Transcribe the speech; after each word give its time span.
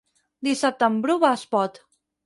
Dissabte 0.47 0.89
en 0.93 0.97
Bru 1.05 1.21
va 1.27 1.33
a 1.37 1.39
Espot. 1.43 1.83